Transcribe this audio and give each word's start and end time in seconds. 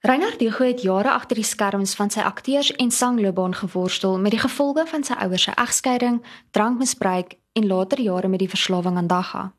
Reinhard 0.00 0.38
Diego 0.38 0.64
het 0.64 0.82
jare 0.82 1.10
agter 1.10 1.36
die 1.36 1.44
skerms 1.44 1.94
van 1.94 2.10
sy 2.10 2.20
akteurs- 2.20 2.72
en 2.72 2.90
sangloopbaan 2.90 3.54
geworstel 3.54 4.18
met 4.18 4.30
die 4.30 4.40
gevolge 4.40 4.86
van 4.86 5.02
sy 5.04 5.12
ouers 5.12 5.42
se 5.42 5.50
egskeiding, 5.50 6.22
drankmisbruik 6.50 7.36
en 7.52 7.66
later 7.66 8.00
jare 8.00 8.28
met 8.28 8.38
die 8.38 8.48
verslawing 8.48 8.96
aan 8.96 9.06
dagga. 9.06 9.52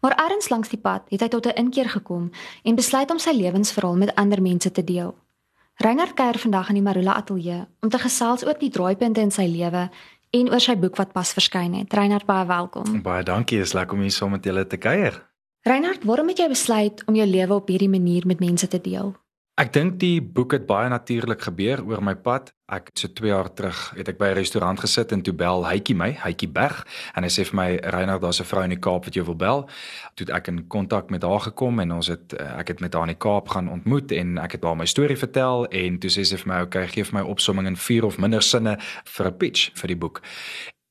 Maar 0.00 0.16
ergens 0.16 0.48
langs 0.48 0.68
die 0.68 0.78
pad 0.78 1.02
het 1.08 1.20
hy 1.20 1.28
tot 1.28 1.46
'n 1.46 1.56
inkeer 1.56 1.88
gekom 1.88 2.30
en 2.62 2.74
besluit 2.74 3.10
om 3.10 3.18
sy 3.18 3.30
lewensverhaal 3.30 3.96
met 3.96 4.14
ander 4.14 4.42
mense 4.42 4.70
te 4.70 4.84
deel. 4.84 5.16
Reinhard 5.74 6.14
kuier 6.14 6.38
vandag 6.38 6.68
in 6.68 6.74
die 6.74 6.82
Marula 6.82 7.14
Ateljee 7.14 7.66
om 7.80 7.88
te 7.88 7.98
gesels 7.98 8.44
oor 8.46 8.58
die 8.58 8.70
draaipunte 8.70 9.20
in 9.20 9.30
sy 9.30 9.46
lewe 9.46 9.90
en 10.30 10.50
oor 10.50 10.60
sy 10.60 10.76
boek 10.76 10.96
wat 10.96 11.12
pas 11.12 11.32
verskyn 11.32 11.74
het. 11.74 11.92
Reinhard, 11.92 12.26
baie 12.26 12.46
welkom. 12.46 13.02
Baie 13.02 13.22
dankie, 13.22 13.60
is 13.60 13.72
lekker 13.72 13.96
om 13.96 14.02
hier 14.02 14.10
saam 14.10 14.30
met 14.30 14.44
julle 14.44 14.66
te 14.66 14.76
kuier. 14.76 15.26
Reinhard, 15.60 16.04
waarom 16.04 16.28
het 16.28 16.38
jy 16.38 16.48
besluit 16.48 17.02
om 17.06 17.14
jou 17.14 17.26
lewe 17.26 17.54
op 17.54 17.68
hierdie 17.68 17.88
manier 17.88 18.26
met 18.26 18.40
mense 18.40 18.68
te 18.68 18.80
deel? 18.80 19.16
Ek 19.60 19.74
dink 19.74 19.98
die 20.00 20.22
boek 20.24 20.54
het 20.56 20.62
baie 20.64 20.88
natuurlik 20.88 21.42
gebeur 21.44 21.82
oor 21.84 22.00
my 22.00 22.14
pad. 22.16 22.48
Ek 22.72 22.86
so 22.96 23.10
2 23.12 23.28
jaar 23.28 23.50
terug 23.52 23.76
het 23.92 24.08
ek 24.08 24.16
by 24.16 24.30
'n 24.30 24.38
restaurant 24.38 24.80
gesit 24.80 25.12
en 25.12 25.20
toe 25.20 25.34
bel 25.34 25.66
Hytjie 25.68 25.96
my, 25.96 26.16
Hytjie 26.16 26.48
Berg, 26.48 26.86
en 27.14 27.24
hy 27.24 27.28
sê 27.28 27.44
vir 27.44 27.56
my 27.56 27.76
Reinhard, 27.76 28.22
daar's 28.22 28.40
'n 28.40 28.48
vrou 28.48 28.62
in 28.64 28.70
die 28.70 28.80
Kaap 28.80 29.04
wat 29.04 29.14
jou 29.14 29.24
wil 29.24 29.36
bel. 29.36 29.68
Toe 30.14 30.32
ek 30.32 30.48
in 30.48 30.66
kontak 30.68 31.10
met 31.10 31.22
haar 31.22 31.40
gekom 31.40 31.80
en 31.80 31.92
ons 31.92 32.06
het 32.06 32.32
eh, 32.32 32.58
ek 32.58 32.68
het 32.68 32.80
met 32.80 32.94
haar 32.94 33.02
in 33.02 33.14
die 33.14 33.18
Kaap 33.18 33.48
gaan 33.48 33.68
ontmoet 33.68 34.12
en 34.12 34.38
ek 34.38 34.52
het 34.52 34.64
haar 34.64 34.76
my 34.76 34.86
storie 34.86 35.16
vertel 35.16 35.66
en 35.66 35.98
toe 35.98 36.10
sê 36.10 36.24
sy 36.24 36.36
vir 36.36 36.46
my, 36.46 36.60
"Oké, 36.62 36.78
okay, 36.78 36.86
gee 36.88 37.04
vir 37.04 37.22
my 37.22 37.28
opsomming 37.28 37.66
in 37.66 37.76
4 37.76 38.04
of 38.04 38.18
minder 38.18 38.42
sinne 38.42 38.78
vir 39.04 39.26
'n 39.26 39.36
pitch 39.36 39.70
vir 39.74 39.88
die 39.88 39.96
boek." 39.96 40.22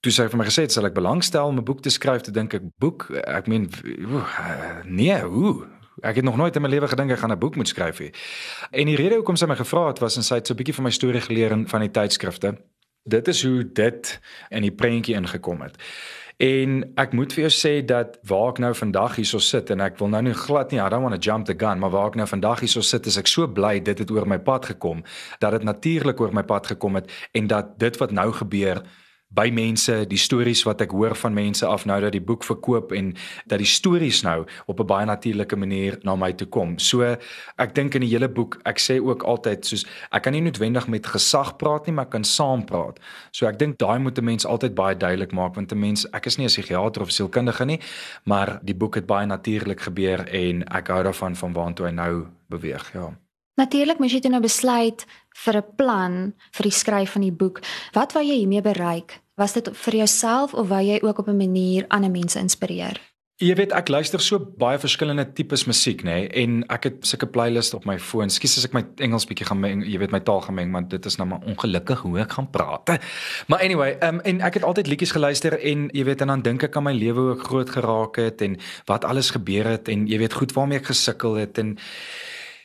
Toe 0.01 0.11
sê 0.11 0.23
hy 0.23 0.29
vir 0.29 0.37
my 0.37 0.45
gesê, 0.45 0.69
"Sal 0.69 0.85
ek 0.85 0.93
belangstel 0.93 1.47
om 1.47 1.57
'n 1.57 1.63
boek 1.63 1.81
te 1.81 1.89
skryf?" 1.89 2.21
Toe 2.21 2.33
dink 2.33 2.53
ek, 2.53 2.61
"Boek? 2.77 3.09
Ek 3.25 3.47
meen, 3.47 3.67
nee, 4.85 5.21
hoe? 5.21 5.78
Ek 6.01 6.15
het 6.15 6.25
nog 6.25 6.37
nooit 6.37 6.55
in 6.55 6.61
my 6.61 6.69
lewe 6.69 6.87
gedink 6.87 7.11
ek 7.11 7.19
gaan 7.19 7.31
'n 7.31 7.39
boek 7.39 7.55
moet 7.55 7.67
skryf 7.67 7.99
nie. 7.99 8.11
En 8.71 8.85
die 8.85 8.95
rede 8.95 9.15
hoekom 9.15 9.35
sy 9.35 9.45
my 9.45 9.55
gevra 9.55 9.87
het 9.87 9.99
was 9.99 10.15
en 10.15 10.23
sy 10.23 10.35
het 10.35 10.47
so 10.47 10.53
'n 10.53 10.57
bietjie 10.57 10.75
van 10.75 10.83
my 10.83 10.91
storie 10.91 11.21
geleer 11.21 11.51
in 11.51 11.67
van 11.67 11.79
die 11.79 11.91
tydskrifte. 11.91 12.57
Dit 13.03 13.27
is 13.27 13.43
hoe 13.43 13.71
dit 13.71 14.19
in 14.49 14.61
die 14.61 14.71
prentjie 14.71 15.15
ingekom 15.15 15.61
het. 15.61 15.75
En 16.39 16.91
ek 16.95 17.11
moet 17.11 17.33
vir 17.33 17.49
jou 17.49 17.51
sê 17.51 17.85
dat 17.85 18.13
waar 18.23 18.53
ek 18.53 18.61
nou 18.63 18.71
vandag 18.75 19.17
hierso 19.19 19.41
sit 19.43 19.69
en 19.69 19.81
ek 19.83 19.97
wil 19.99 20.07
nou 20.07 20.21
nie 20.23 20.33
glad 20.33 20.71
nie, 20.71 20.79
I 20.79 20.87
don't 20.87 21.03
want 21.03 21.13
to 21.17 21.19
jump 21.19 21.45
the 21.45 21.55
gun, 21.57 21.79
maar 21.79 21.91
waar 21.91 22.07
ek 22.07 22.15
nou 22.15 22.27
vandag 22.27 22.59
hierso 22.63 22.81
sit, 22.81 23.05
is 23.05 23.17
ek 23.19 23.27
so 23.27 23.47
bly 23.47 23.81
dit 23.83 23.99
het 23.99 24.11
oor 24.11 24.27
my 24.27 24.37
pad 24.39 24.65
gekom, 24.65 25.03
dat 25.39 25.51
dit 25.51 25.63
natuurlik 25.67 26.21
oor 26.21 26.31
my 26.31 26.43
pad 26.43 26.67
gekom 26.71 26.95
het 26.95 27.11
en 27.35 27.47
dat 27.51 27.75
dit 27.79 27.99
wat 27.99 28.15
nou 28.15 28.31
gebeur 28.31 28.79
by 29.29 29.49
mense, 29.53 29.93
die 30.09 30.17
stories 30.17 30.63
wat 30.65 30.81
ek 30.81 30.93
hoor 30.97 31.13
van 31.21 31.35
mense 31.37 31.65
af 31.65 31.85
nou 31.85 31.99
dat 32.01 32.15
die 32.15 32.23
boek 32.23 32.43
verkoop 32.47 32.93
en 32.97 33.11
dat 33.49 33.61
die 33.61 33.69
stories 33.69 34.23
nou 34.25 34.45
op 34.65 34.79
'n 34.79 34.85
baie 34.89 35.05
natuurlike 35.05 35.55
manier 35.55 35.99
na 36.03 36.15
my 36.15 36.31
toe 36.33 36.47
kom. 36.47 36.79
So 36.79 37.01
ek 37.57 37.75
dink 37.75 37.95
in 37.95 38.01
die 38.01 38.09
hele 38.09 38.27
boek, 38.27 38.59
ek 38.65 38.79
sê 38.79 38.99
ook 38.99 39.23
altyd 39.23 39.65
soos 39.65 39.85
ek 40.11 40.23
kan 40.23 40.33
nie 40.33 40.41
noodwendig 40.41 40.87
met 40.87 41.05
gesag 41.05 41.57
praat 41.57 41.85
nie, 41.85 41.93
maar 41.93 42.05
ek 42.05 42.11
kan 42.11 42.23
saam 42.23 42.65
praat. 42.65 42.99
So 43.31 43.45
ek 43.45 43.59
dink 43.59 43.77
daai 43.77 43.99
moet 43.99 44.17
'n 44.17 44.25
mens 44.25 44.45
altyd 44.45 44.75
baie 44.75 44.95
duidelik 44.95 45.31
maak 45.31 45.55
want 45.55 45.71
'n 45.71 45.79
mens, 45.79 46.05
ek 46.11 46.25
is 46.25 46.37
nie 46.37 46.45
'n 46.45 46.49
psigiater 46.49 47.01
of 47.01 47.11
sielkundige 47.11 47.65
nie, 47.65 47.79
maar 48.25 48.59
die 48.63 48.75
boek 48.75 48.95
het 48.95 49.05
baie 49.05 49.25
natuurlik 49.25 49.81
gebeur 49.81 50.27
en 50.27 50.63
ek 50.63 50.87
hou 50.87 51.03
daarvan 51.03 51.35
van 51.35 51.53
waantoe 51.53 51.85
hy 51.85 51.91
nou 51.91 52.25
beweeg, 52.49 52.93
ja. 52.93 53.13
Natuurlik 53.59 53.99
moet 53.99 54.11
jy 54.11 54.29
nou 54.29 54.41
besluit 54.41 55.05
vir 55.45 55.57
'n 55.57 55.75
plan 55.75 56.33
vir 56.51 56.63
die 56.63 56.77
skryf 56.81 57.11
van 57.11 57.21
die 57.21 57.31
boek. 57.31 57.61
Wat 57.93 58.13
wou 58.13 58.23
jy 58.23 58.35
hiermee 58.41 58.61
bereik? 58.61 59.21
Was 59.35 59.53
dit 59.53 59.69
vir 59.73 59.95
jouself 59.95 60.53
of 60.53 60.67
wou 60.67 60.81
jy 60.81 60.99
ook 61.01 61.19
op 61.19 61.27
'n 61.27 61.37
manier 61.37 61.85
ander 61.87 62.11
mense 62.11 62.39
inspireer? 62.39 62.99
Jy 63.39 63.53
weet 63.55 63.71
ek 63.71 63.87
luister 63.87 64.19
so 64.19 64.35
baie 64.59 64.75
verskillende 64.75 65.23
tipes 65.31 65.61
musiek 65.63 66.01
nê 66.03 66.15
nee, 66.27 66.31
en 66.41 66.57
ek 66.67 66.83
het 66.83 67.05
sulke 67.07 67.25
playlist 67.31 67.73
op 67.73 67.85
my 67.87 67.95
foon. 67.97 68.27
Skus 68.27 68.57
as 68.59 68.65
ek 68.67 68.73
my 68.75 68.81
Engels 68.99 69.25
bietjie 69.29 69.45
gaan 69.47 69.61
meng, 69.61 69.85
jy 69.87 69.95
weet 70.01 70.11
my 70.11 70.19
taal 70.19 70.41
gaan 70.41 70.57
meng, 70.57 70.73
want 70.75 70.89
dit 70.89 71.05
is 71.05 71.15
nou 71.15 71.27
maar 71.29 71.45
ongelukkig 71.47 72.01
hoe 72.03 72.19
ek 72.19 72.35
gaan 72.35 72.49
praat. 72.51 72.99
Maar 73.47 73.63
anyway, 73.63 73.95
um, 74.03 74.19
en 74.27 74.41
ek 74.41 74.59
het 74.59 74.63
altyd 74.67 74.91
liedjies 74.91 75.15
geluister 75.15 75.55
en 75.55 75.87
jy 75.95 76.03
weet 76.03 76.21
en 76.21 76.27
dan 76.27 76.41
dink 76.41 76.67
ek 76.67 76.75
aan 76.75 76.83
my 76.89 76.93
lewe 76.97 77.29
ook 77.29 77.47
groot 77.47 77.69
geraak 77.69 78.19
het 78.19 78.41
en 78.41 78.59
wat 78.91 79.07
alles 79.07 79.31
gebeur 79.31 79.71
het 79.71 79.87
en 79.87 80.03
jy 80.11 80.19
weet 80.19 80.35
goed 80.35 80.51
waarmee 80.51 80.83
ek 80.83 80.91
gesukkel 80.91 81.39
het 81.39 81.63
en 81.63 81.77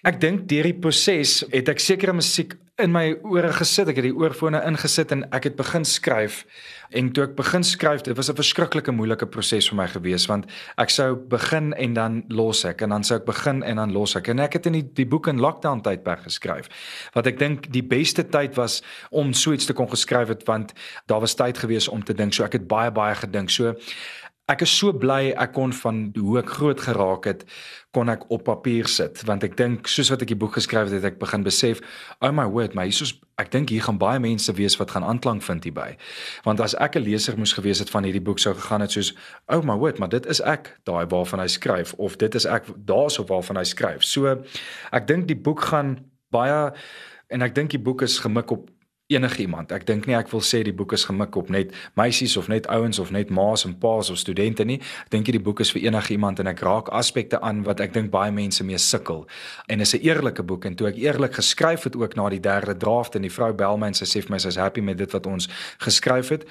Ek 0.05 0.19
dink 0.21 0.43
deur 0.51 0.67
die 0.69 0.77
proses 0.77 1.39
het 1.49 1.71
ek 1.73 1.81
sekere 1.81 2.13
musiek 2.13 2.59
in 2.83 2.91
my 2.93 3.15
ore 3.23 3.53
gesit. 3.55 3.89
Ek 3.89 4.01
het 4.01 4.05
die 4.09 4.17
oorfone 4.19 4.59
ingesit 4.67 5.13
en 5.15 5.23
ek 5.33 5.47
het 5.49 5.55
begin 5.57 5.87
skryf. 5.89 6.43
En 6.95 7.09
toe 7.15 7.25
ek 7.25 7.37
begin 7.39 7.65
skryf, 7.65 8.03
dit 8.05 8.17
was 8.17 8.29
'n 8.29 8.37
verskriklike 8.37 8.93
moeilike 8.93 9.27
proses 9.27 9.69
vir 9.69 9.77
my 9.77 9.87
gewees 9.87 10.27
want 10.27 10.45
ek 10.77 10.91
sou 10.91 11.17
begin 11.17 11.73
en 11.73 11.95
dan 11.95 12.25
los 12.29 12.65
ek 12.65 12.83
en 12.83 12.91
dan 12.91 13.05
sou 13.05 13.17
ek 13.17 13.25
begin 13.25 13.63
en 13.63 13.77
dan 13.77 13.93
los 13.93 14.17
ek. 14.17 14.29
En 14.29 14.41
ek 14.41 14.53
het 14.53 14.67
in 14.67 14.73
die, 14.73 14.91
die 14.95 15.07
boek 15.07 15.29
in 15.29 15.41
lockdown 15.41 15.81
tydperk 15.81 16.23
geskryf. 16.23 16.69
Wat 17.15 17.27
ek 17.27 17.39
dink 17.39 17.73
die 17.73 17.83
beste 17.83 18.29
tyd 18.29 18.57
was 18.57 18.83
om 19.11 19.33
so 19.33 19.53
iets 19.53 19.67
te 19.67 19.73
kon 19.73 19.89
geskryf 19.89 20.29
het 20.29 20.45
want 20.45 20.73
daar 21.07 21.21
was 21.21 21.35
tyd 21.35 21.59
gewees 21.59 21.89
om 21.89 22.05
te 22.05 22.13
dink. 22.13 22.35
So 22.35 22.45
ek 22.45 22.53
het 22.53 22.69
baie 22.69 22.91
baie 22.91 23.15
gedink. 23.15 23.51
So 23.51 23.75
Ek 24.45 24.61
is 24.61 24.73
so 24.77 24.93
bly 24.93 25.31
ek 25.41 25.55
kon 25.57 25.71
van 25.73 26.01
hoe 26.13 26.35
ek 26.43 26.51
groot 26.59 26.81
geraak 26.85 27.25
het 27.25 27.45
kon 27.97 28.11
ek 28.13 28.27
op 28.29 28.43
papier 28.45 28.85
sit 28.93 29.23
want 29.25 29.47
ek 29.47 29.55
dink 29.57 29.89
soos 29.89 30.11
wat 30.13 30.21
ek 30.21 30.35
die 30.35 30.37
boek 30.43 30.59
geskryf 30.59 30.91
het 30.91 30.99
het 30.99 31.07
ek 31.15 31.17
begin 31.23 31.47
besef 31.47 31.81
oh 32.21 32.29
my 32.29 32.45
word 32.45 32.77
my 32.77 32.85
hiersoos 32.85 33.15
ek 33.41 33.49
dink 33.55 33.73
hier 33.73 33.87
gaan 33.87 33.97
baie 34.03 34.21
mense 34.21 34.53
wees 34.59 34.77
wat 34.77 34.93
gaan 34.93 35.07
aanklank 35.09 35.41
vind 35.47 35.65
hierby. 35.65 35.97
Want 36.45 36.61
as 36.61 36.77
ek 36.77 37.01
'n 37.01 37.07
leser 37.09 37.41
moes 37.41 37.57
gewees 37.57 37.81
het 37.81 37.89
van 37.89 38.05
hierdie 38.05 38.21
boek 38.21 38.39
sou 38.39 38.53
gegaan 38.53 38.85
het 38.85 38.93
soos 38.93 39.15
oh 39.49 39.65
my 39.65 39.79
word 39.81 39.97
maar 39.99 40.13
dit 40.13 40.29
is 40.29 40.45
ek 40.45 40.77
daai 40.85 41.09
waarvan 41.09 41.41
hy 41.41 41.49
skryf 41.49 41.97
of 41.97 42.21
dit 42.21 42.35
is 42.35 42.45
ek 42.45 42.69
daarso 42.85 43.25
waarvan 43.25 43.57
hy 43.57 43.65
skryf. 43.65 44.05
So 44.05 44.45
ek 44.93 45.09
dink 45.09 45.25
die 45.27 45.41
boek 45.41 45.73
gaan 45.73 46.05
baie 46.29 46.75
en 47.33 47.41
ek 47.41 47.55
dink 47.55 47.71
die 47.71 47.81
boek 47.81 48.03
is 48.03 48.21
gemik 48.21 48.53
op 48.53 48.69
enigiemand. 49.13 49.73
Ek 49.73 49.85
dink 49.87 50.07
nie 50.09 50.17
ek 50.17 50.31
wil 50.33 50.41
sê 50.45 50.63
die 50.65 50.73
boek 50.73 50.95
is 50.97 51.05
gemik 51.05 51.37
op 51.37 51.51
net 51.53 51.75
meisies 51.99 52.37
of 52.41 52.49
net 52.49 52.67
ouens 52.73 52.99
of 53.03 53.11
net 53.13 53.31
ma's 53.31 53.67
en 53.69 53.75
pa's 53.79 54.11
of 54.11 54.19
studente 54.19 54.65
nie. 54.65 54.79
Ek 55.05 55.11
dink 55.13 55.29
die 55.29 55.43
boek 55.43 55.61
is 55.61 55.73
vir 55.75 55.85
enigiemand 55.91 56.41
en 56.41 56.49
ek 56.49 56.63
raak 56.65 56.89
aspekte 56.89 57.41
aan 57.45 57.63
wat 57.69 57.83
ek 57.85 57.93
dink 57.93 58.11
baie 58.15 58.33
mense 58.33 58.65
mee 58.65 58.81
sukkel. 58.81 59.27
En 59.69 59.81
is 59.81 59.95
'n 59.95 60.01
eerlike 60.01 60.43
boek 60.43 60.65
en 60.65 60.75
toe 60.75 60.89
ek 60.89 60.97
eerlik 60.97 61.35
geskryf 61.35 61.85
het 61.85 61.97
ook 61.97 62.17
na 62.17 62.29
die 62.29 62.41
derde 62.41 62.77
draft 62.77 63.15
en 63.15 63.23
die 63.23 63.33
vrou 63.33 63.53
bel 63.53 63.77
my 63.77 63.87
en 63.89 63.95
sy 63.95 64.05
sê 64.05 64.23
vir 64.23 64.31
my 64.31 64.39
sy's 64.39 64.57
happy 64.57 64.81
met 64.81 64.97
dit 64.99 65.13
wat 65.13 65.27
ons 65.27 65.49
geskryf 65.79 66.29
het, 66.29 66.45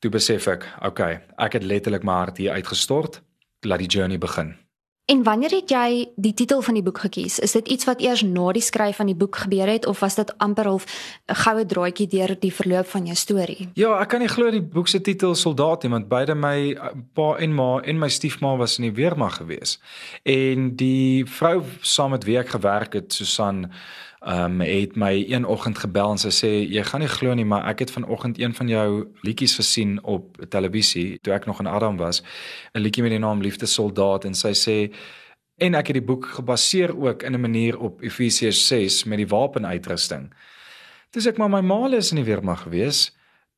toe 0.00 0.10
besef 0.10 0.46
ek, 0.48 0.66
okay, 0.82 1.20
ek 1.38 1.52
het 1.52 1.64
letterlik 1.64 2.04
my 2.04 2.12
hart 2.12 2.38
hier 2.38 2.52
uitgestort. 2.52 3.22
Laat 3.64 3.78
die 3.78 3.88
journey 3.88 4.18
begin. 4.18 4.65
En 5.06 5.22
wanneer 5.22 5.52
het 5.54 5.70
jy 5.70 6.08
die 6.18 6.32
titel 6.34 6.62
van 6.66 6.74
die 6.74 6.82
boek 6.82 6.98
gekies? 6.98 7.38
Is 7.38 7.52
dit 7.54 7.68
iets 7.70 7.86
wat 7.86 8.00
eers 8.02 8.24
na 8.26 8.48
die 8.52 8.62
skryf 8.62 8.96
van 8.98 9.06
die 9.06 9.14
boek 9.14 9.36
gebeur 9.44 9.70
het 9.70 9.84
of 9.86 10.00
was 10.02 10.16
dit 10.18 10.32
amper 10.42 10.66
half 10.66 10.86
'n 11.30 11.34
goue 11.34 11.66
draadjie 11.66 12.08
deur 12.10 12.34
die 12.40 12.52
verloop 12.52 12.86
van 12.86 13.06
jou 13.06 13.14
storie? 13.14 13.68
Ja, 13.74 14.00
ek 14.00 14.08
kan 14.08 14.20
nie 14.20 14.28
glo 14.28 14.50
die 14.50 14.62
boek 14.62 14.88
se 14.88 15.00
titel 15.00 15.34
Soldaat 15.34 15.82
nie, 15.82 15.92
want 15.92 16.08
beide 16.08 16.34
my 16.34 16.76
pa 17.14 17.36
en 17.38 17.54
ma 17.54 17.80
en 17.84 17.98
my 17.98 18.08
stiefma 18.08 18.56
was 18.56 18.78
in 18.78 18.82
die 18.82 19.02
weermag 19.02 19.36
gewees. 19.36 19.78
En 20.22 20.76
die 20.76 21.24
vrou 21.24 21.62
saam 21.80 22.10
met 22.10 22.24
wie 22.24 22.38
ek 22.38 22.48
gewerk 22.48 22.92
het, 22.92 23.12
Susan 23.12 23.70
ehm 24.26 24.60
um, 24.60 24.60
het 24.60 24.96
my 24.96 25.24
een 25.28 25.44
oggend 25.46 25.78
gebel 25.78 26.10
en 26.10 26.18
sy 26.18 26.32
sê 26.34 26.48
jy 26.66 26.82
gaan 26.82 27.00
nie 27.00 27.10
glo 27.10 27.34
nie 27.34 27.44
maar 27.46 27.68
ek 27.70 27.84
het 27.84 27.90
vanoggend 27.94 28.40
een 28.40 28.54
van 28.54 28.68
jou 28.68 28.88
liedjies 29.22 29.54
gesien 29.54 30.00
op 30.02 30.40
televisie 30.50 31.18
toe 31.22 31.34
ek 31.34 31.46
nog 31.46 31.60
in 31.62 31.66
Adam 31.66 31.96
was. 31.96 32.22
'n 32.74 32.80
liedjie 32.80 33.02
met 33.02 33.12
die 33.12 33.22
naam 33.22 33.40
Liefde 33.40 33.66
Soldaat. 33.66 34.24
En 34.24 34.34
sy 34.34 34.52
sê 34.52 34.94
en 35.56 35.74
ek 35.74 35.86
het 35.86 35.94
die 35.94 36.08
boek 36.10 36.26
gebaseer 36.26 36.96
ook 36.98 37.22
in 37.22 37.34
'n 37.34 37.40
manier 37.40 37.78
op 37.78 38.02
Efesiërs 38.02 38.66
6 38.66 39.04
met 39.04 39.18
die 39.18 39.28
wapenuitrusting. 39.28 40.34
Dis 41.10 41.26
ek 41.26 41.38
maar 41.38 41.50
my 41.50 41.60
ma 41.60 41.96
is 41.96 42.10
in 42.10 42.16
die 42.16 42.24
weermag 42.24 42.62
gewees 42.62 43.16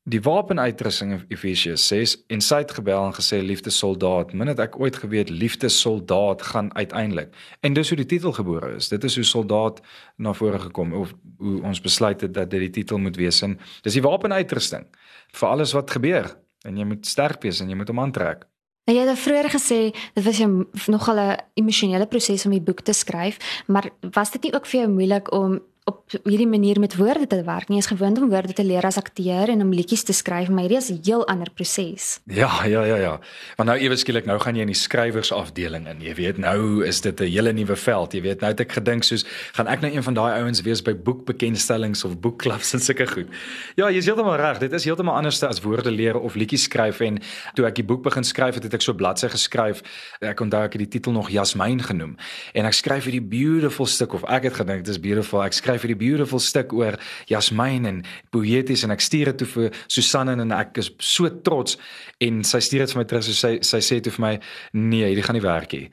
die 0.09 0.21
wapenuitrusting 0.25 1.13
in 1.13 1.25
Efesiërs 1.29 1.87
6 1.91 2.15
en 2.33 2.41
sy 2.45 2.61
het 2.63 2.73
gebel 2.79 3.09
en 3.09 3.15
gesê 3.17 3.41
liefde 3.45 3.71
soldaat 3.75 4.33
min 4.33 4.49
het 4.49 4.61
ek 4.63 4.79
ooit 4.81 4.97
geweet 4.97 5.31
liefde 5.31 5.69
soldaat 5.69 6.43
gaan 6.43 6.71
uiteindelik. 6.77 7.35
En 7.61 7.77
dis 7.77 7.89
hoe 7.89 7.99
die 8.01 8.09
titel 8.09 8.33
gebore 8.33 8.75
is. 8.77 8.89
Dit 8.89 9.05
is 9.05 9.19
hoe 9.21 9.25
soldaat 9.25 9.83
na 10.17 10.33
vore 10.33 10.59
gekom 10.59 10.93
of 10.93 11.13
hoe 11.37 11.63
ons 11.63 11.81
besluit 11.81 12.21
het 12.21 12.35
dat 12.35 12.51
dit 12.51 12.61
die 12.69 12.75
titel 12.81 12.99
moet 12.99 13.17
wees. 13.17 13.43
En 13.43 13.59
dis 13.83 13.99
die 13.99 14.05
wapenuitrusting 14.05 14.87
vir 15.33 15.49
alles 15.49 15.75
wat 15.77 15.91
gebeur. 15.91 16.37
En 16.65 16.77
jy 16.77 16.85
moet 16.85 17.07
sterk 17.07 17.43
wees 17.43 17.61
en 17.61 17.69
jy 17.69 17.77
moet 17.77 17.89
hom 17.93 18.01
aantrek. 18.01 18.47
Nou 18.89 18.97
jy 18.97 19.05
het 19.05 19.21
vroeër 19.21 19.51
gesê 19.53 19.79
dit 20.15 20.25
was 20.25 20.41
'n 20.41 20.65
nogal 20.87 21.19
'n 21.21 21.37
emosionele 21.55 22.07
proses 22.07 22.47
om 22.47 22.53
die 22.53 22.61
boek 22.61 22.81
te 22.81 22.93
skryf, 22.93 23.37
maar 23.67 23.91
was 24.01 24.31
dit 24.31 24.43
nie 24.43 24.55
ook 24.55 24.67
vir 24.67 24.81
jou 24.81 24.91
moeilik 24.91 25.33
om 25.33 25.61
op 25.89 26.05
hierdie 26.25 26.49
manier 26.49 26.81
met 26.81 26.97
woorde 26.97 27.27
te 27.27 27.41
werk 27.45 27.69
nie. 27.73 27.79
Is 27.81 27.89
gewoond 27.89 28.19
om 28.21 28.29
woorde 28.29 28.53
te 28.53 28.65
leer 28.65 28.85
as 28.85 28.99
akteur 29.01 29.49
en 29.49 29.63
om 29.65 29.73
liedjies 29.73 30.05
te 30.05 30.13
skryf, 30.13 30.51
maar 30.53 30.67
hierdie 30.67 30.81
is 30.81 30.91
'n 30.91 31.01
heel 31.05 31.27
ander 31.29 31.51
proses. 31.51 32.21
Ja, 32.27 32.65
ja, 32.65 32.85
ja, 32.85 32.97
ja. 32.97 33.21
Want 33.57 33.69
nou 33.69 33.79
ewe 33.79 33.97
skielik 33.97 34.27
nou 34.27 34.39
gaan 34.39 34.55
jy 34.55 34.61
in 34.61 34.73
die 34.73 34.75
skrywersafdeling 34.75 35.89
in. 35.89 36.01
Jy 36.01 36.15
weet 36.15 36.39
nou 36.39 36.85
is 36.85 37.01
dit 37.01 37.21
'n 37.21 37.25
hele 37.25 37.53
nuwe 37.53 37.77
veld. 37.77 38.13
Jy 38.13 38.23
weet 38.23 38.41
nou 38.41 38.51
het 38.51 38.61
ek 38.61 38.73
gedink 38.73 39.03
soos 39.03 39.25
gaan 39.53 39.67
ek 39.67 39.81
nou 39.81 39.93
een 39.95 40.03
van 40.03 40.15
daai 40.15 40.43
ouens 40.43 40.63
wees 40.63 40.83
by 40.83 40.95
boekbekendstellings 40.95 42.05
of 42.05 42.21
boekklubs 42.21 42.73
en 42.73 42.81
sulke 42.81 43.07
goed. 43.07 43.27
Ja, 43.77 43.91
jy's 43.91 44.05
heeltemal 44.05 44.37
reg. 44.37 44.59
Dit 44.59 44.73
is 44.73 44.85
heeltemal 44.85 45.15
anders 45.15 45.43
as 45.43 45.61
woorde 45.61 45.91
leer 45.91 46.19
of 46.19 46.35
liedjies 46.35 46.63
skryf 46.63 47.01
en 47.01 47.19
toe 47.55 47.67
ek 47.67 47.75
die 47.75 47.85
boek 47.85 48.03
begin 48.03 48.25
skryf 48.25 48.55
het, 48.55 48.63
het 48.63 48.75
ek 48.75 48.83
so 48.83 48.93
bladsy 48.93 49.29
geskryf. 49.29 49.83
Ek 50.21 50.41
onthou 50.41 50.63
ek 50.65 50.73
het 50.73 50.79
die 50.81 50.89
titel 50.89 51.13
nog 51.13 51.31
Jasmyn 51.31 51.81
genoem 51.83 52.17
en 52.55 52.65
ek 52.65 52.73
skryf 52.73 53.05
hierdie 53.05 53.25
beautiful 53.25 53.87
stuk 53.87 54.13
of 54.13 54.25
ek 54.25 54.43
het 54.43 54.55
gedink 54.55 54.85
dit 54.85 54.95
is 54.95 55.01
beautiful. 55.01 55.43
Ek 55.43 55.53
skryf 55.53 55.78
hierdie 55.85 56.01
beautiful 56.01 56.43
stuk 56.43 56.73
oor 56.77 56.99
Jasmyn 57.31 57.89
en 57.91 58.03
poëties 58.35 58.85
en 58.85 58.95
ek 58.95 59.05
stuur 59.05 59.33
dit 59.33 59.43
toe 59.43 59.49
vir 59.55 59.81
Susanne 59.87 60.37
en 60.39 60.55
ek 60.57 60.83
is 60.83 60.93
so 60.99 61.31
trots 61.45 61.79
en 62.25 62.45
sy 62.45 62.61
stuur 62.65 62.87
dit 62.87 62.95
vir 62.95 63.03
my 63.03 63.09
terug 63.09 63.27
so 63.29 63.37
sy 63.37 63.59
sy 63.67 63.83
sê 63.85 64.01
toe 64.03 64.15
vir 64.19 64.25
my 64.27 64.35
nee, 64.73 65.07
hierdie 65.07 65.27
gaan 65.27 65.39
nie 65.39 65.45
werk 65.45 65.75
nie. 65.77 65.89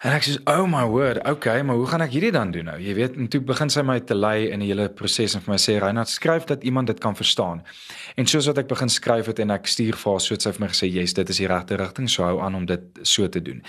En 0.00 0.14
ek 0.16 0.24
sê, 0.24 0.38
"Oh 0.48 0.64
my 0.64 0.84
word, 0.88 1.28
okay, 1.28 1.62
maar 1.62 1.76
hoe 1.76 1.86
gaan 1.86 2.00
ek 2.00 2.10
hierdie 2.10 2.32
dan 2.32 2.50
doen 2.50 2.64
nou?" 2.64 2.78
Jy 2.80 2.94
weet, 2.94 3.16
en 3.16 3.28
toe 3.28 3.40
begin 3.40 3.70
sy 3.70 3.82
my 3.82 4.00
te 4.00 4.14
lei 4.14 4.48
in 4.48 4.60
die 4.60 4.68
hele 4.68 4.88
proses 4.88 5.34
en 5.34 5.40
vir 5.40 5.52
my 5.52 5.58
sê, 5.58 5.78
"Reinhard, 5.78 6.08
skryf 6.08 6.44
dat 6.44 6.64
iemand 6.64 6.86
dit 6.86 6.98
kan 7.00 7.16
verstaan." 7.16 7.62
En 8.16 8.26
soos 8.26 8.46
wat 8.46 8.58
ek 8.58 8.68
begin 8.68 8.88
skryf 8.88 9.26
het 9.26 9.38
en 9.38 9.50
ek 9.50 9.66
stuur 9.66 9.96
vir 9.96 10.12
haar, 10.12 10.20
so 10.20 10.34
het 10.34 10.42
sy 10.42 10.52
vir 10.52 10.60
my 10.60 10.68
gesê, 10.68 10.92
"Yes, 10.92 11.12
dit 11.12 11.28
is 11.28 11.36
die 11.36 11.46
regte 11.46 11.76
rigting, 11.76 12.08
so 12.08 12.22
hou 12.22 12.40
aan 12.40 12.54
om 12.54 12.66
dit 12.66 12.80
so 13.02 13.28
te 13.28 13.42
doen." 13.42 13.62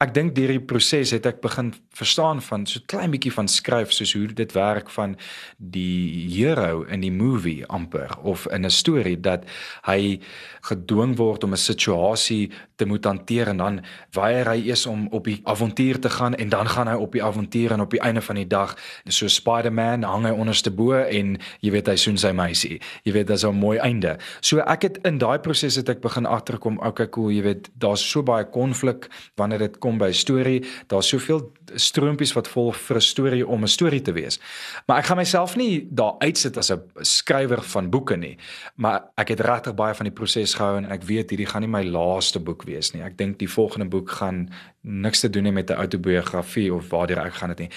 Ek 0.00 0.14
dink 0.14 0.34
deur 0.34 0.48
die 0.48 0.62
proses 0.64 1.10
het 1.10 1.26
ek 1.26 1.42
begin 1.42 1.74
verstaan 1.92 2.38
van 2.40 2.62
so 2.66 2.80
klein 2.86 3.10
bietjie 3.10 3.32
van 3.32 3.48
skryf 3.48 3.92
soos 3.92 4.14
hoe 4.16 4.26
dit 4.26 4.52
werk 4.56 4.88
van 4.90 5.16
die 5.58 6.26
hero 6.32 6.86
in 6.88 7.00
die 7.00 7.12
movie 7.12 7.66
amper 7.68 8.08
of 8.22 8.46
in 8.46 8.64
'n 8.64 8.70
storie 8.70 9.20
dat 9.20 9.44
hy 9.84 10.20
gedwing 10.62 11.16
word 11.16 11.44
om 11.44 11.52
'n 11.52 11.56
situasie 11.56 12.50
te 12.76 12.86
moet 12.86 13.04
hanteer 13.04 13.48
en 13.48 13.56
dan 13.56 13.84
weier 14.12 14.48
hy 14.48 14.68
eers 14.68 14.86
om 14.86 15.08
op 15.12 15.24
die 15.24 15.40
avontuur 15.60 15.98
te 16.00 16.10
gaan 16.10 16.34
en 16.34 16.48
dan 16.48 16.68
gaan 16.68 16.88
hy 16.88 16.94
op 16.94 17.12
die 17.12 17.22
avontuur 17.22 17.72
en 17.72 17.80
op 17.80 17.90
die 17.90 18.00
einde 18.00 18.22
van 18.22 18.38
die 18.40 18.46
dag 18.46 18.76
so 19.04 19.28
Spider-Man 19.28 20.02
hang 20.02 20.24
hy 20.24 20.32
onderste 20.32 20.70
bo 20.72 20.96
en 20.96 21.36
jy 21.60 21.72
weet 21.74 21.90
hy 21.90 21.96
soen 22.00 22.18
sy 22.20 22.32
meisie. 22.36 22.80
Jy 23.04 23.12
weet 23.12 23.28
dis 23.28 23.44
'n 23.44 23.54
mooi 23.54 23.78
einde. 23.78 24.16
So 24.40 24.58
ek 24.58 24.82
het 24.82 24.98
in 25.04 25.18
daai 25.18 25.38
proses 25.38 25.76
het 25.76 25.88
ek 25.88 26.00
begin 26.00 26.26
agterkom, 26.26 26.78
okay 26.78 27.08
cool, 27.08 27.30
jy 27.30 27.42
weet 27.42 27.70
daar's 27.78 28.10
so 28.10 28.22
baie 28.22 28.44
konflik 28.44 29.08
wanneer 29.36 29.58
dit 29.58 29.78
kom 29.78 29.98
by 29.98 30.08
'n 30.08 30.14
storie. 30.14 30.64
Daar's 30.88 31.08
soveel 31.08 31.52
stroompies 31.74 32.32
wat 32.32 32.48
volg 32.48 32.76
vir 32.76 32.96
'n 32.96 33.00
storie 33.00 33.46
om 33.46 33.62
'n 33.62 33.68
storie 33.68 34.02
te 34.02 34.12
wees. 34.12 34.40
Maar 34.86 34.98
ek 34.98 35.04
gaan 35.04 35.16
myself 35.16 35.56
nie 35.56 35.88
daar 35.90 36.14
uitsit 36.18 36.56
as 36.56 36.70
'n 36.70 36.80
skrywer 37.00 37.62
van 37.62 37.90
boeke 37.90 38.16
nie, 38.16 38.38
maar 38.76 39.02
ek 39.16 39.28
het 39.28 39.40
regtig 39.40 39.74
baie 39.74 39.94
van 39.94 40.04
die 40.04 40.14
proses 40.14 40.54
gehou 40.54 40.76
en 40.76 40.90
ek 40.90 41.02
weet 41.02 41.30
hierdie 41.30 41.46
gaan 41.46 41.62
nie 41.62 41.68
my 41.68 41.84
laaste 41.84 42.40
boek 42.40 42.62
wees 42.62 42.92
nie. 42.92 43.02
Ek 43.02 43.16
dink 43.16 43.38
die 43.38 43.48
volgende 43.48 43.88
boek 43.88 44.10
gaan 44.10 44.50
niks 44.80 45.20
te 45.20 45.30
doen 45.30 45.44
hê 45.44 45.52
met 45.52 45.70
'n 45.70 45.80
outobiografie 45.80 46.74
of 46.74 46.88
waar 46.88 47.10
ek 47.10 47.34
gaan 47.34 47.48
dit 47.48 47.58
nie. 47.58 47.70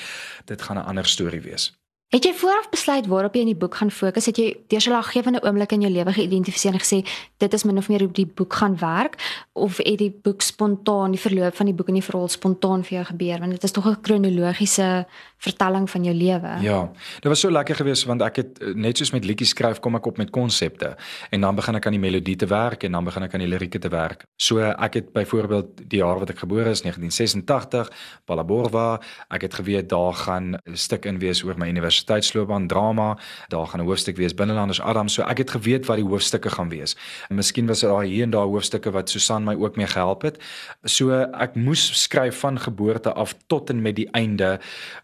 Dit 0.45 0.61
gaan 0.61 0.77
'n 0.77 0.85
ander 0.85 1.05
storie 1.05 1.41
wees. 1.41 1.73
Het 2.13 2.27
jy 2.27 2.33
vooraf 2.37 2.67
besluit 2.69 3.07
waarop 3.09 3.33
jy 3.33 3.41
in 3.41 3.49
die 3.49 3.57
boek 3.57 3.75
gaan 3.75 3.89
fokus? 3.91 4.27
Het 4.29 4.37
jy 4.37 4.57
deurslaggewende 4.69 5.39
oomblikke 5.41 5.73
in 5.73 5.81
jou 5.81 5.89
lewe 5.93 6.13
geïdentifiseer 6.13 6.75
en 6.77 6.83
gesê 6.83 6.99
dit 7.41 7.53
is 7.53 7.63
min 7.65 7.77
of 7.81 7.87
meer 7.89 8.03
hoe 8.05 8.11
die 8.13 8.27
boek 8.29 8.53
gaan 8.53 8.77
werk 8.77 9.17
of 9.57 9.79
het 9.81 9.97
die 9.97 10.11
boek 10.11 10.45
spontaan 10.45 11.11
die 11.11 11.21
verloop 11.21 11.55
van 11.57 11.65
die 11.65 11.73
boek 11.73 11.89
en 11.89 11.97
die 11.97 12.05
verhaal 12.05 12.29
spontaan 12.29 12.85
vir 12.85 12.99
jou 12.99 13.05
gebeur 13.05 13.39
want 13.39 13.51
dit 13.57 13.63
is 13.63 13.71
tog 13.71 13.87
'n 13.89 14.01
kronologiese 14.01 15.07
vertelling 15.43 15.89
van 15.89 16.03
jou 16.07 16.15
lewe. 16.15 16.51
Ja, 16.63 16.79
dit 17.19 17.27
was 17.31 17.41
so 17.43 17.51
lekker 17.51 17.75
geweest 17.75 18.07
want 18.07 18.23
ek 18.23 18.39
het 18.39 18.61
eh, 18.61 18.71
net 18.75 18.99
soos 18.99 19.11
met 19.11 19.25
liedjies 19.27 19.51
skryf 19.51 19.81
kom 19.83 19.97
ek 19.99 20.07
op 20.07 20.19
met 20.21 20.31
konsepte 20.33 20.93
en 21.35 21.43
dan 21.43 21.57
begin 21.57 21.79
ek 21.79 21.87
aan 21.89 21.97
die 21.97 22.03
melodie 22.03 22.37
te 22.39 22.47
werk 22.47 22.85
en 22.87 22.95
dan 22.95 23.07
begin 23.07 23.27
ek 23.27 23.35
aan 23.35 23.43
die 23.43 23.49
lirieke 23.51 23.81
te 23.83 23.91
werk. 23.91 24.23
So 24.39 24.63
ek 24.63 24.99
het 24.99 25.11
byvoorbeeld 25.15 25.83
die 25.91 25.99
jaar 25.99 26.21
wat 26.21 26.31
ek 26.31 26.43
gebore 26.45 26.71
is 26.71 26.83
1986, 26.85 27.91
Palaborwa, 28.29 29.01
ek 29.35 29.47
het 29.49 29.59
geweet 29.59 29.89
daar 29.91 30.15
gaan 30.23 30.55
'n 30.55 30.77
stuk 30.79 31.05
in 31.05 31.19
wees 31.19 31.43
oor 31.43 31.57
my 31.57 31.67
universiteitsloopbaan 31.67 32.67
drama, 32.67 33.17
daar 33.49 33.67
gaan 33.67 33.81
'n 33.81 33.87
hoofstuk 33.87 34.17
wees 34.17 34.33
binnelanders 34.33 34.81
Adam, 34.81 35.07
so 35.07 35.23
ek 35.23 35.37
het 35.37 35.51
geweet 35.51 35.85
wat 35.85 35.97
die 35.97 36.07
hoofstukke 36.07 36.49
gaan 36.49 36.69
wees. 36.69 36.95
En 37.29 37.35
miskien 37.35 37.67
was 37.67 37.81
daar 37.81 38.03
hier 38.03 38.23
en 38.23 38.29
daar 38.29 38.47
hoofstukke 38.47 38.91
wat 38.91 39.09
Susan 39.09 39.43
my 39.43 39.55
ook 39.55 39.75
mee 39.75 39.87
gehelp 39.87 40.21
het. 40.21 40.39
So 40.83 41.11
ek 41.11 41.55
moes 41.55 42.01
skryf 42.01 42.39
van 42.39 42.59
geboorte 42.59 43.13
af 43.13 43.35
tot 43.47 43.69
en 43.69 43.81
met 43.81 43.95
die 43.95 44.09
einde 44.11 44.59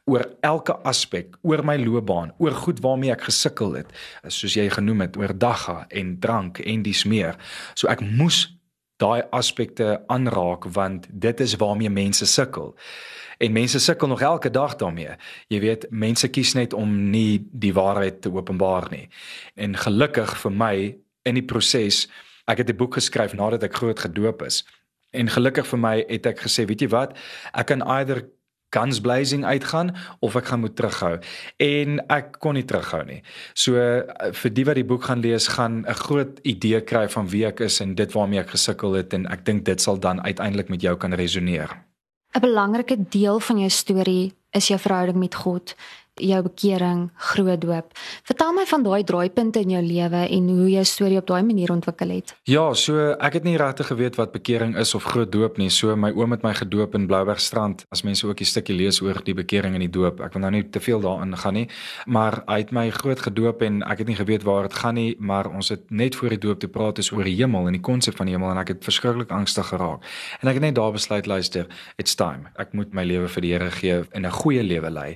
oor 0.06 0.29
elke 0.42 0.76
aspek, 0.84 1.36
oor 1.42 1.64
my 1.66 1.78
loopbaan, 1.78 2.34
oor 2.38 2.52
goed 2.52 2.80
waarmee 2.84 3.12
ek 3.12 3.28
gesukkel 3.30 3.76
het, 3.80 3.92
soos 4.28 4.56
jy 4.56 4.70
genoem 4.70 5.02
het, 5.08 5.18
oor 5.18 5.34
dagga 5.38 5.86
en 5.90 6.20
drank 6.20 6.60
en 6.60 6.84
dis 6.84 7.04
meer. 7.06 7.38
So 7.76 7.88
ek 7.88 8.02
moes 8.02 8.48
daai 9.00 9.24
aspekte 9.32 10.02
aanraak 10.12 10.68
want 10.76 11.08
dit 11.10 11.40
is 11.40 11.56
waarmee 11.56 11.90
mense 11.90 12.26
sukkel. 12.26 12.74
En 13.40 13.52
mense 13.56 13.80
sukkel 13.80 14.08
nog 14.08 14.22
elke 14.22 14.52
dag 14.52 14.76
daarmee. 14.76 15.16
Jy 15.48 15.60
weet, 15.60 15.86
mense 15.90 16.28
kies 16.28 16.54
net 16.54 16.74
om 16.76 17.12
nie 17.12 17.40
die 17.52 17.74
waarheid 17.74 18.22
te 18.22 18.32
openbaar 18.34 18.90
nie. 18.92 19.08
En 19.56 19.78
gelukkig 19.80 20.36
vir 20.42 20.52
my 20.52 20.74
in 21.24 21.40
die 21.40 21.46
proses, 21.46 22.08
ek 22.48 22.58
het 22.58 22.70
'n 22.70 22.76
boek 22.76 23.00
geskryf 23.00 23.34
nadat 23.34 23.64
ek 23.64 23.76
groot 23.76 24.00
gedoop 24.00 24.42
is. 24.42 24.66
En 25.12 25.30
gelukkig 25.30 25.68
vir 25.68 25.80
my 25.80 25.96
het 26.10 26.26
ek 26.26 26.40
gesê, 26.40 26.66
weet 26.66 26.82
jy 26.82 26.88
wat, 26.88 27.18
ek 27.54 27.66
kan 27.66 27.82
either 27.82 28.28
guns 28.70 29.02
blazing 29.02 29.46
uitgaan 29.46 29.96
of 30.20 30.36
ek 30.36 30.46
gaan 30.52 30.64
moet 30.64 30.76
terughou 30.76 31.18
en 31.58 32.00
ek 32.10 32.40
kon 32.40 32.58
nie 32.58 32.66
terughou 32.66 33.04
nie. 33.06 33.22
So 33.54 33.76
vir 34.42 34.54
die 34.54 34.66
wat 34.66 34.80
die 34.80 34.88
boek 34.88 35.10
gaan 35.10 35.22
lees, 35.26 35.48
gaan 35.48 35.86
'n 35.88 36.00
groot 36.06 36.40
idee 36.44 36.82
kry 36.82 37.08
van 37.10 37.30
wie 37.30 37.46
ek 37.46 37.60
is 37.60 37.82
en 37.82 37.96
dit 37.96 38.12
waarmee 38.12 38.40
ek 38.40 38.56
gesukkel 38.56 38.94
het 38.94 39.14
en 39.14 39.26
ek 39.28 39.46
dink 39.46 39.66
dit 39.66 39.82
sal 39.82 40.00
dan 40.00 40.22
uiteindelik 40.22 40.70
met 40.70 40.82
jou 40.82 40.96
kan 40.96 41.14
resoneer. 41.14 41.70
'n 42.36 42.42
Belangrike 42.42 42.98
deel 43.10 43.40
van 43.40 43.58
jou 43.60 43.70
storie 43.70 44.34
is 44.52 44.68
jou 44.68 44.80
verhouding 44.80 45.18
met 45.18 45.36
God 45.36 45.76
jou 46.20 46.42
bekering, 46.44 47.08
groot 47.32 47.62
doop. 47.62 47.92
Vertel 48.28 48.54
my 48.56 48.66
van 48.70 48.84
daai 48.84 49.04
draaipunte 49.08 49.62
in 49.64 49.74
jou 49.76 49.82
lewe 49.84 50.24
en 50.28 50.50
hoe 50.52 50.70
jou 50.74 50.84
storie 50.88 51.20
op 51.20 51.28
daai 51.30 51.44
manier 51.48 51.72
ontwikkel 51.74 52.14
het. 52.14 52.34
Ja, 52.50 52.66
so 52.74 53.14
ek 53.16 53.40
het 53.40 53.48
nie 53.48 53.58
regtig 53.60 53.90
geweet 53.92 54.20
wat 54.20 54.34
bekering 54.36 54.76
is 54.80 54.94
of 54.98 55.08
groot 55.10 55.32
doop 55.32 55.60
nie. 55.62 55.70
So 55.74 55.96
my 55.96 56.12
oom 56.16 56.36
het 56.36 56.44
my 56.46 56.54
gedoop 56.58 56.96
in 56.98 57.08
Bloubergstrand. 57.10 57.86
As 57.94 58.04
mense 58.04 58.28
ook 58.28 58.42
'n 58.42 58.46
stukkie 58.46 58.76
lees 58.76 59.02
oor 59.02 59.22
die 59.24 59.34
bekering 59.34 59.74
en 59.74 59.80
die 59.80 59.90
doop, 59.90 60.20
ek 60.22 60.34
wil 60.34 60.42
nou 60.42 60.52
nie 60.52 60.70
te 60.70 60.80
veel 60.80 61.02
daarin 61.02 61.38
gaan 61.38 61.54
nie, 61.54 61.68
maar 62.06 62.44
hy 62.48 62.58
het 62.58 62.72
my 62.72 62.90
groot 62.90 63.20
gedoop 63.20 63.62
en 63.62 63.84
ek 63.84 63.98
het 64.00 64.08
nie 64.08 64.16
geweet 64.16 64.44
waar 64.44 64.64
dit 64.64 64.74
gaan 64.74 64.96
nie, 64.96 65.16
maar 65.20 65.48
ons 65.48 65.70
het 65.70 65.90
net 65.92 66.16
voor 66.16 66.30
die 66.30 66.38
doop 66.38 66.60
te 66.60 66.68
praat 66.68 66.98
is 66.98 67.12
oor 67.12 67.24
die 67.24 67.36
hemel 67.36 67.68
en 67.68 67.74
die 67.74 67.82
konsep 67.82 68.16
van 68.16 68.26
die 68.26 68.36
hemel 68.36 68.52
en 68.52 68.58
ek 68.58 68.68
het 68.68 68.84
verskriklik 68.84 69.32
angstig 69.32 69.68
geraak. 69.68 70.04
En 70.42 70.48
ek 70.48 70.54
het 70.54 70.64
net 70.64 70.76
daar 70.76 70.92
besluit 70.92 71.26
luister, 71.26 71.68
it's 71.98 72.16
time. 72.16 72.50
Ek 72.56 72.74
moet 72.74 72.94
my 72.94 73.04
lewe 73.04 73.28
vir 73.28 73.42
die 73.42 73.52
Here 73.52 73.72
gee 73.72 74.04
en 74.12 74.26
'n 74.26 74.32
goeie 74.42 74.64
lewe 74.64 74.90
lei. 74.90 75.16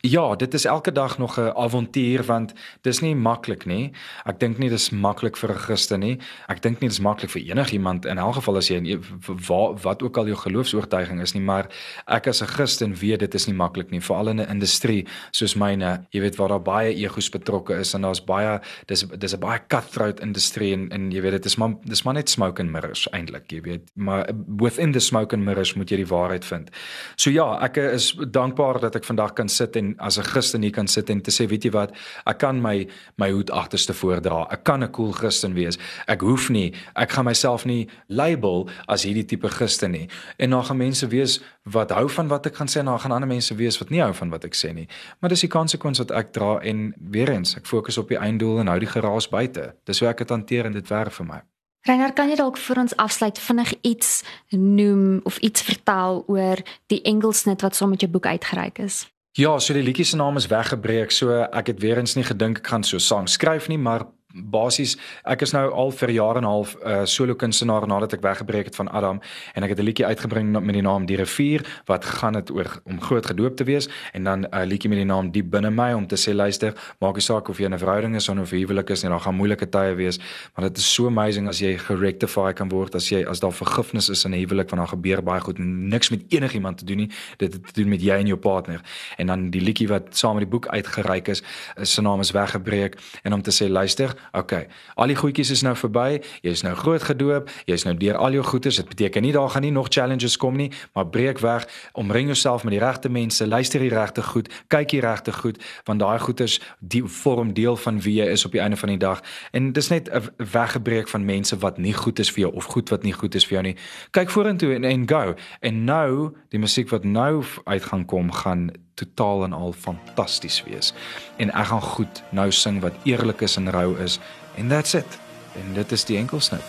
Ja, 0.00 0.34
dit 0.36 0.54
is 0.54 0.64
elke 0.64 0.92
dag 0.92 1.18
nog 1.18 1.38
'n 1.38 1.52
avontuur 1.54 2.24
want 2.24 2.52
dis 2.82 3.00
nie 3.00 3.14
maklik 3.14 3.66
nie. 3.66 3.92
Ek 4.24 4.38
dink 4.40 4.58
nie 4.58 4.68
dis 4.68 4.90
maklik 4.90 5.36
vir 5.36 5.50
'n 5.50 5.58
Christen 5.58 6.00
nie. 6.00 6.18
Ek 6.48 6.62
dink 6.62 6.80
nie 6.80 6.88
dis 6.88 7.00
maklik 7.00 7.30
vir 7.30 7.42
enigiemand 7.42 8.06
in 8.06 8.18
elk 8.18 8.34
geval 8.34 8.56
as 8.56 8.68
jy 8.68 8.76
in 8.76 9.04
wat 9.48 9.82
wat 9.82 10.02
ook 10.02 10.16
al 10.16 10.26
jou 10.26 10.36
geloofs-oortuiging 10.36 11.20
is 11.20 11.34
nie, 11.34 11.42
maar 11.42 11.68
ek 12.06 12.26
as 12.26 12.42
'n 12.42 12.46
Christen 12.46 12.94
weet 12.94 13.20
dit 13.20 13.34
is 13.34 13.46
nie 13.46 13.54
maklik 13.54 13.90
nie, 13.90 14.00
veral 14.00 14.28
in 14.28 14.40
'n 14.40 14.50
industrie 14.50 15.06
soos 15.30 15.54
myne. 15.54 16.06
Jy 16.10 16.20
weet 16.20 16.36
waar 16.36 16.48
daar 16.48 16.62
baie 16.62 16.94
egos 16.94 17.30
betrokke 17.30 17.78
is 17.78 17.94
en 17.94 18.02
daar's 18.02 18.24
baie 18.24 18.60
dis 18.86 19.04
dis 19.18 19.34
'n 19.34 19.40
baie 19.40 19.60
cutthroat 19.68 20.20
industrie 20.20 20.72
en 20.72 20.88
en 20.90 21.10
jy 21.10 21.20
weet 21.20 21.32
dit 21.32 21.44
is 21.44 21.56
maar 21.56 21.74
dis 21.84 22.02
maar 22.02 22.14
net 22.14 22.30
smoke 22.30 22.62
and 22.62 22.70
mirrors 22.70 23.08
eintlik, 23.12 23.52
jy 23.52 23.60
weet. 23.60 23.90
Maar 23.94 24.30
within 24.60 24.92
the 24.92 25.00
smoke 25.00 25.34
and 25.36 25.44
mirrors 25.44 25.74
moet 25.74 25.90
jy 25.90 25.96
die 25.96 26.06
waarheid 26.06 26.44
vind. 26.44 26.70
So 27.16 27.30
ja, 27.30 27.58
ek 27.64 27.76
is 27.76 28.14
dankbaar 28.54 28.80
dat 28.80 28.94
ek 28.94 29.04
vandag 29.04 29.32
kan 29.34 29.48
sit 29.48 29.76
en 29.76 29.94
as 29.98 30.18
'n 30.18 30.22
Christen 30.22 30.62
hier 30.62 30.72
kan 30.72 30.86
sit 30.86 31.10
en 31.10 31.20
te 31.20 31.30
sê, 31.30 31.48
weet 31.48 31.64
jy 31.64 31.70
wat, 31.70 31.92
ek 32.26 32.38
kan 32.38 32.60
my 32.60 32.86
my 33.16 33.30
hoed 33.30 33.50
agterste 33.50 33.92
voordra. 33.92 34.46
Ek 34.50 34.64
kan 34.64 34.82
'n 34.82 34.90
cool 34.92 35.12
Christen 35.12 35.54
wees. 35.54 35.78
Ek 36.06 36.20
hoef 36.20 36.50
nie, 36.50 36.72
ek 36.94 37.10
gaan 37.10 37.24
myself 37.24 37.64
nie 37.64 37.88
label 38.08 38.68
as 38.86 39.04
hierdie 39.04 39.24
tipe 39.24 39.48
Christen 39.48 39.90
nie. 39.90 40.08
En 40.38 40.50
dan 40.50 40.64
gaan 40.64 40.76
mense 40.76 41.06
wees 41.08 41.40
wat 41.64 41.90
hou 41.90 42.08
van 42.08 42.28
wat 42.28 42.46
ek 42.46 42.54
gaan 42.54 42.68
sê 42.68 42.78
en 42.78 42.86
dan 42.86 43.00
gaan 43.00 43.12
ander 43.12 43.28
mense 43.28 43.54
wees 43.54 43.78
wat 43.78 43.90
nie 43.90 44.00
hou 44.00 44.12
van 44.12 44.30
wat 44.30 44.44
ek 44.44 44.54
sê 44.54 44.72
nie. 44.72 44.88
Maar 45.20 45.30
dis 45.30 45.40
die 45.40 45.48
konsekwens 45.48 45.98
wat 45.98 46.10
ek 46.10 46.32
dra 46.32 46.60
en 46.62 46.94
weer 47.10 47.30
eens, 47.30 47.56
ek 47.56 47.66
fokus 47.66 47.98
op 47.98 48.08
die 48.08 48.18
einddoel 48.18 48.60
en 48.60 48.66
hou 48.66 48.78
die 48.78 48.86
geraas 48.86 49.28
buite. 49.28 49.74
Dis 49.84 50.00
hoe 50.00 50.08
ek 50.08 50.18
dit 50.18 50.30
hanteer 50.30 50.66
en 50.66 50.72
dit 50.72 50.88
werk 50.88 51.12
vir 51.12 51.26
my. 51.26 51.53
Reiner, 51.84 52.14
kan 52.16 52.30
jy 52.32 52.38
dalk 52.40 52.56
vir 52.56 52.78
ons 52.80 52.94
afsluit 52.96 53.36
vinnig 53.44 53.74
iets 53.84 54.22
noem 54.56 55.18
of 55.28 55.36
iets 55.44 55.60
vertel 55.66 56.22
oor 56.32 56.62
die 56.88 57.02
Engelsnit 57.04 57.60
wat 57.60 57.76
saam 57.76 57.92
met 57.92 58.00
jou 58.00 58.08
boek 58.08 58.24
uitgereik 58.24 58.80
is? 58.80 59.02
Ja, 59.36 59.58
so 59.60 59.76
die 59.76 59.82
liedjie 59.84 60.06
se 60.08 60.16
naam 60.16 60.38
is 60.40 60.46
weggebreek. 60.48 61.12
So 61.12 61.34
ek 61.44 61.74
het 61.74 61.82
weer 61.84 62.00
eens 62.00 62.14
nie 62.16 62.24
gedink 62.24 62.62
ek 62.62 62.70
gaan 62.72 62.86
so 62.88 63.02
sang 63.02 63.28
skryf 63.28 63.68
nie, 63.68 63.76
maar 63.76 64.06
basies. 64.34 64.96
Ek 65.24 65.42
is 65.42 65.52
nou 65.52 65.70
al 65.72 65.90
vir 65.90 66.10
jare 66.10 66.38
en 66.38 66.44
'n 66.44 66.50
half 66.50 66.76
'n 66.76 66.88
uh, 66.88 67.04
solo 67.04 67.34
kunstenaar 67.34 67.86
nadat 67.86 68.12
ek 68.12 68.20
weggebreek 68.20 68.64
het 68.64 68.76
van 68.76 68.88
Adam 68.88 69.20
en 69.54 69.62
ek 69.62 69.68
het 69.68 69.78
'n 69.78 69.84
liedjie 69.84 70.06
uitgebring 70.06 70.52
met 70.60 70.74
die 70.74 70.82
naam 70.82 71.06
Die 71.06 71.16
Rivier 71.16 71.82
wat 71.86 72.04
gaan 72.04 72.32
dit 72.32 72.50
oor 72.50 72.80
om 72.84 73.00
groot 73.00 73.26
gedoop 73.26 73.56
te 73.56 73.64
wees 73.64 73.88
en 74.12 74.24
dan 74.24 74.40
'n 74.40 74.48
uh, 74.54 74.64
liedjie 74.64 74.88
met 74.88 74.98
die 74.98 75.06
naam 75.06 75.30
Diep 75.30 75.50
binne 75.50 75.70
my 75.70 75.92
om 75.92 76.06
te 76.06 76.16
sê 76.16 76.34
luister 76.34 76.74
maak 77.00 77.14
nie 77.14 77.22
saak 77.22 77.48
of 77.48 77.58
jy 77.58 77.68
'n 77.68 77.78
verhouding 77.78 78.14
is 78.14 78.28
of 78.28 78.50
huwelik 78.50 78.90
is 78.90 79.02
nie 79.02 79.10
daar 79.10 79.20
gaan 79.20 79.34
moeilike 79.34 79.68
tye 79.68 79.94
wees 79.94 80.18
maar 80.54 80.68
dit 80.68 80.78
is 80.78 80.94
so 80.94 81.06
amazing 81.06 81.48
as 81.48 81.58
jy 81.60 81.78
gerectify 81.78 82.52
kan 82.52 82.68
word 82.68 82.94
as 82.94 83.08
jy 83.08 83.24
as 83.24 83.40
daar 83.40 83.52
vergifnis 83.52 84.08
is 84.08 84.24
in 84.24 84.32
'n 84.32 84.38
huwelik 84.38 84.70
want 84.70 84.80
dan 84.80 84.98
gebeur 84.98 85.22
baie 85.22 85.40
goed 85.40 85.58
niks 85.58 86.10
met 86.10 86.24
enigiemand 86.28 86.78
te 86.78 86.84
doen 86.84 86.96
nie. 86.96 87.10
Dit 87.36 87.52
het 87.52 87.66
te 87.66 87.72
doen 87.80 87.88
met 87.88 88.02
jy 88.02 88.14
en 88.14 88.26
jou 88.26 88.38
partner. 88.38 88.80
En 89.16 89.26
dan 89.26 89.50
die 89.50 89.60
liedjie 89.60 89.88
wat 89.88 90.16
saam 90.16 90.38
met 90.38 90.44
die 90.44 90.50
boek 90.50 90.68
uitgereik 90.68 91.28
is 91.28 91.42
se 91.82 92.02
naam 92.02 92.20
is 92.20 92.30
weggebreek 92.30 92.98
en 93.22 93.32
om 93.32 93.42
te 93.42 93.52
sê 93.52 93.68
luister 93.68 94.14
okay 94.32 94.66
al 94.94 95.10
die 95.10 95.16
goedjies 95.16 95.50
is 95.50 95.62
nou 95.62 95.74
verby. 95.76 96.20
Jy 96.42 96.54
is 96.54 96.62
nou 96.62 96.74
groot 96.78 97.02
gedoop. 97.02 97.50
Jy 97.68 97.78
is 97.78 97.84
nou 97.86 97.94
deur 97.98 98.16
al 98.16 98.36
jou 98.36 98.44
goeders. 98.44 98.76
Dit 98.76 98.88
beteken 98.88 99.22
nie 99.22 99.32
daar 99.32 99.50
gaan 99.50 99.62
nie 99.62 99.72
nog 99.74 99.90
challenges 99.90 100.36
kom 100.36 100.56
nie 100.56 100.70
maar 100.94 101.06
breek 101.06 101.38
weg. 101.38 101.66
Omring 101.92 102.26
jouself 102.26 102.64
met 102.64 102.72
die 102.76 102.82
regte 102.82 103.08
mense. 103.08 103.46
Luister 103.46 103.80
die 103.80 103.92
regte 103.92 104.22
goed. 104.22 104.50
Kyk 104.68 104.88
die 104.88 105.00
regte 105.00 105.32
goed 105.32 105.62
want 105.84 106.00
daai 106.00 106.18
goeders 106.18 106.60
die 106.78 107.02
vorm 107.04 107.52
deel 107.54 107.76
van 107.76 108.00
wie 108.00 108.16
jy 108.20 108.30
is 108.32 108.44
op 108.44 108.52
die 108.52 108.60
einde 108.60 108.76
van 108.76 108.88
die 108.88 108.98
dag. 108.98 109.22
En 109.52 109.72
dis 109.72 109.88
net 109.88 110.10
'n 110.10 110.30
weggebreek 110.36 111.08
van 111.08 111.24
mense 111.24 111.58
wat 111.58 111.78
nie 111.78 111.94
goed 111.94 112.18
is 112.18 112.30
vir 112.30 112.40
jou 112.40 112.54
of 112.54 112.64
goed 112.64 112.88
wat 112.88 113.02
nie 113.02 113.12
goed 113.12 113.34
is 113.34 113.46
vir 113.46 113.52
jou 113.52 113.62
nie. 113.62 113.76
Kyk 114.10 114.30
vorentoe 114.30 114.74
en, 114.74 114.84
en 114.84 115.08
go. 115.08 115.34
En 115.60 115.84
nou 115.84 116.34
die 116.48 116.58
musiek 116.58 116.88
wat 116.88 117.04
nou 117.04 117.44
uit 117.64 117.84
gaan 117.84 118.04
kom 118.04 118.32
gaan 118.32 118.70
totaal 118.94 119.44
en 119.44 119.52
al 119.52 119.72
fantasties 119.72 120.62
wees. 120.66 120.92
En 121.36 121.52
ek 121.52 121.66
gaan 121.66 121.82
goed 121.82 122.22
nou 122.30 122.50
sing 122.52 122.80
wat 122.80 122.94
eerlik 123.04 123.40
is 123.40 123.56
en 123.56 123.70
rou 123.70 123.98
is. 124.02 124.18
En 124.54 124.68
that's 124.68 124.94
it. 124.94 125.18
En 125.54 125.74
dit 125.74 125.92
is 125.92 126.04
die 126.04 126.18
enkelsnit. 126.18 126.62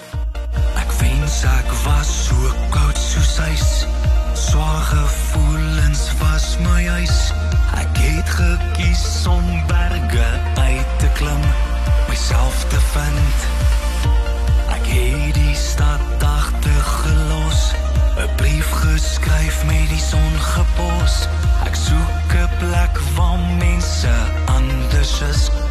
Ek 0.78 0.92
wens 1.00 1.44
ek 1.50 1.72
was 1.86 2.12
so 2.28 2.56
koud 2.74 2.98
soos 2.98 3.38
ys 3.50 3.70
swaar 4.36 4.82
gevoelens 4.92 6.10
was 6.20 6.58
my 6.60 6.84
huis. 6.86 7.32
Ek 7.80 7.98
het 7.98 8.30
gekies 8.30 9.06
om 9.28 9.46
berge 9.70 10.28
uit 10.56 11.00
te 11.00 11.10
klim 11.18 11.44
myself 12.10 12.66
te 12.70 12.80
vind. 12.94 13.48
Ek 14.76 14.86
het 14.88 15.36
die 15.36 15.56
stad 15.56 16.24
agter 16.24 16.82
gelos 17.02 17.74
'n 18.26 18.36
brief 18.36 18.70
geskryf 18.72 19.66
met 19.66 19.90
die 19.90 20.06
son 20.12 20.34
gepos. 20.40 21.28
Ek 21.66 21.76
soek 21.76 22.32
'n 22.34 22.50
plek 22.58 22.96
waar 23.16 23.40
mense 23.60 24.14
anders 24.46 25.22
is 25.22 25.65